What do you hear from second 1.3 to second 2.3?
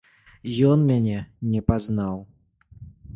не пазнаў.